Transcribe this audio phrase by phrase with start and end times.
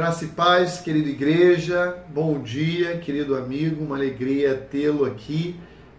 [0.00, 5.54] Graça e paz, querida igreja, bom dia, querido amigo, uma alegria tê-lo aqui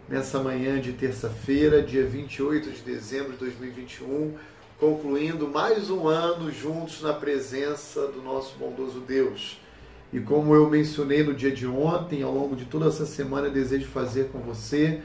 [0.10, 4.34] nessa manhã de terça-feira, dia 28 de dezembro de 2021,
[4.80, 9.62] concluindo mais um ano juntos na presença do nosso bondoso Deus.
[10.12, 13.86] E como eu mencionei no dia de ontem, ao longo de toda essa semana, desejo
[13.86, 15.00] fazer com você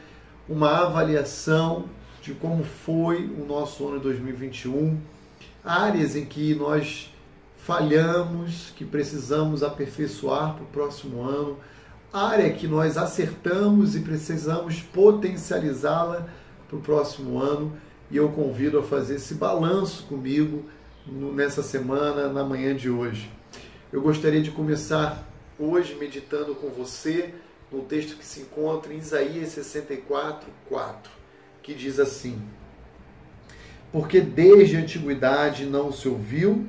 [0.48, 1.84] uma avaliação
[2.22, 4.98] de como foi o nosso ano de 2021,
[5.62, 7.10] áreas em que nós
[7.66, 11.59] falhamos, que precisamos aperfeiçoar para o próximo ano,
[12.12, 16.29] área que nós acertamos e precisamos potencializá-la
[16.69, 17.73] para o próximo ano.
[18.09, 20.65] E eu convido a fazer esse balanço comigo
[21.09, 23.29] nessa semana, na manhã de hoje.
[23.92, 25.27] Eu gostaria de começar
[25.59, 27.34] hoje meditando com você
[27.73, 31.11] no texto que se encontra em Isaías 64, 4,
[31.64, 32.41] que diz assim:
[33.91, 36.64] Porque desde a antiguidade não se ouviu,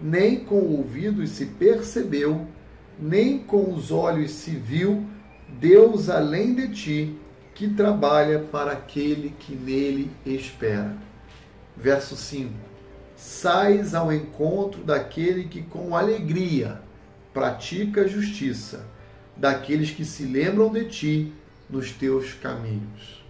[0.00, 2.46] nem com ouvidos se percebeu,
[2.98, 5.04] nem com os olhos se viu
[5.48, 7.18] Deus além de ti,
[7.54, 10.94] que trabalha para aquele que nele espera.
[11.76, 12.52] Verso 5:
[13.16, 16.80] Sais ao encontro daquele que com alegria
[17.32, 18.86] pratica a justiça,
[19.36, 21.32] daqueles que se lembram de ti
[21.68, 23.25] nos teus caminhos.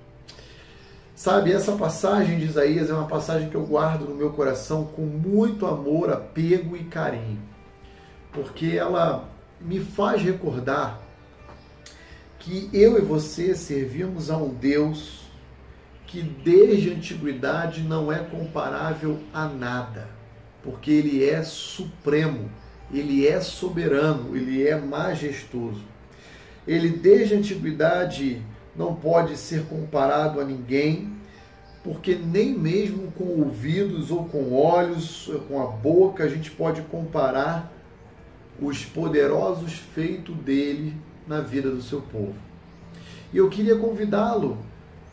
[1.16, 5.00] Sabe, essa passagem de Isaías é uma passagem que eu guardo no meu coração com
[5.00, 7.40] muito amor, apego e carinho,
[8.32, 9.26] porque ela
[9.58, 11.00] me faz recordar
[12.38, 15.22] que eu e você servimos a um Deus
[16.06, 20.10] que desde a antiguidade não é comparável a nada,
[20.62, 22.50] porque ele é supremo,
[22.92, 25.82] ele é soberano, ele é majestoso.
[26.68, 28.42] Ele desde a antiguidade
[28.76, 31.12] não pode ser comparado a ninguém,
[31.82, 37.72] porque nem mesmo com ouvidos ou com olhos, com a boca, a gente pode comparar
[38.60, 40.94] os poderosos feitos dele
[41.26, 42.34] na vida do seu povo.
[43.32, 44.58] E eu queria convidá-lo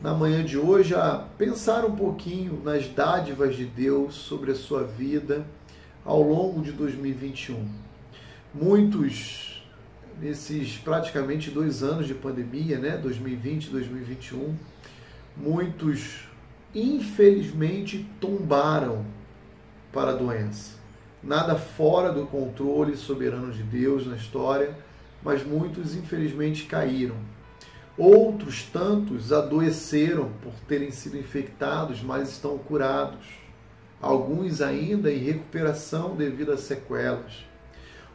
[0.01, 4.83] na manhã de hoje a pensar um pouquinho nas dádivas de Deus sobre a sua
[4.83, 5.45] vida
[6.03, 7.65] ao longo de 2021.
[8.53, 9.52] Muitos
[10.19, 14.55] nesses praticamente dois anos de pandemia, né, 2020 e 2021,
[15.35, 16.27] muitos
[16.73, 19.05] infelizmente tombaram
[19.91, 20.77] para a doença.
[21.21, 24.75] Nada fora do controle soberano de Deus na história,
[25.23, 27.15] mas muitos infelizmente caíram.
[27.97, 33.25] Outros tantos adoeceram por terem sido infectados, mas estão curados.
[34.01, 37.45] Alguns ainda em recuperação devido a sequelas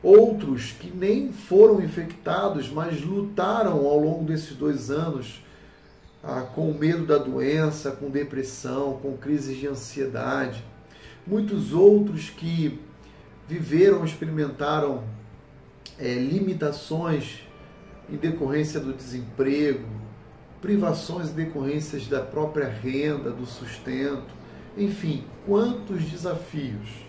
[0.02, 5.42] Outros que nem foram infectados, mas lutaram ao longo desses dois anos
[6.22, 10.64] ah, com medo da doença, com depressão, com crises de ansiedade.
[11.26, 12.80] Muitos outros que
[13.48, 15.02] viveram, experimentaram
[15.98, 17.40] é, limitações
[18.08, 19.86] em decorrência do desemprego,
[20.60, 24.38] privações em decorrências da própria renda, do sustento,
[24.76, 27.07] enfim, quantos desafios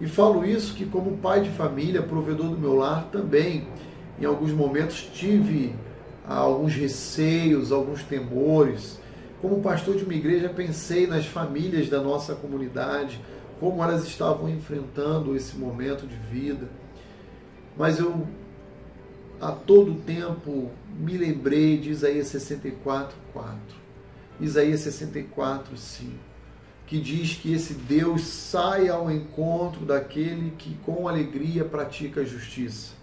[0.00, 3.66] e falo isso que, como pai de família, provedor do meu lar, também,
[4.20, 5.74] em alguns momentos, tive
[6.26, 9.00] alguns receios, alguns temores.
[9.40, 13.20] Como pastor de uma igreja, pensei nas famílias da nossa comunidade,
[13.58, 16.68] como elas estavam enfrentando esse momento de vida.
[17.76, 18.26] Mas eu,
[19.40, 23.58] a todo tempo, me lembrei de Isaías 64, 4.
[24.40, 26.28] Isaías 64, 5
[26.88, 32.94] que diz que esse Deus sai ao encontro daquele que com alegria pratica a justiça.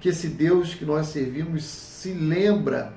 [0.00, 2.92] Que esse Deus que nós servimos se lembra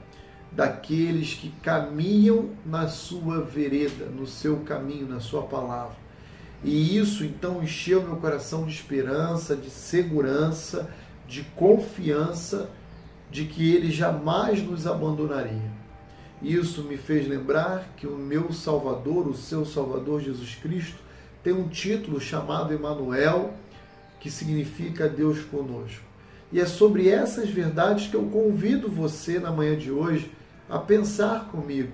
[0.51, 5.95] daqueles que caminham na sua vereda, no seu caminho, na sua palavra.
[6.63, 10.89] E isso então encheu meu coração de esperança, de segurança,
[11.27, 12.71] de confiança
[13.29, 15.74] de que ele jamais nos abandonaria.
[16.41, 20.99] Isso me fez lembrar que o meu Salvador, o seu Salvador Jesus Cristo,
[21.43, 23.53] tem um título chamado Emanuel,
[24.19, 26.03] que significa Deus conosco.
[26.51, 30.31] E é sobre essas verdades que eu convido você na manhã de hoje
[30.69, 31.91] a pensar comigo,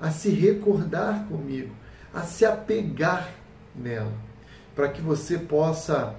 [0.00, 1.74] a se recordar comigo,
[2.12, 3.30] a se apegar
[3.74, 4.12] nela,
[4.74, 6.14] para que você possa,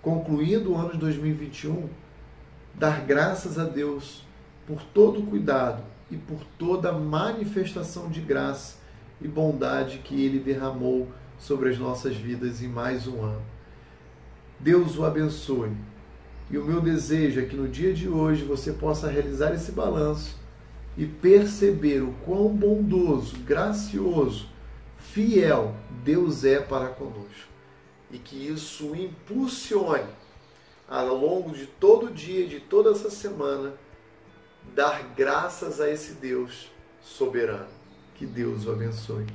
[0.00, 1.88] concluindo o ano de 2021,
[2.74, 4.24] dar graças a Deus
[4.66, 8.76] por todo o cuidado e por toda manifestação de graça
[9.20, 11.08] e bondade que Ele derramou
[11.38, 13.42] sobre as nossas vidas em mais um ano.
[14.58, 15.72] Deus o abençoe.
[16.50, 20.36] E o meu desejo é que no dia de hoje você possa realizar esse balanço
[20.96, 24.48] e perceber o quão bondoso, gracioso,
[24.96, 25.74] fiel
[26.04, 27.48] Deus é para conosco.
[28.10, 30.10] E que isso impulsione
[30.88, 33.74] ao longo de todo o dia, de toda essa semana,
[34.74, 36.70] dar graças a esse Deus
[37.02, 37.68] soberano.
[38.14, 39.26] Que Deus o abençoe.